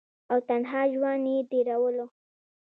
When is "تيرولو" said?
1.49-2.05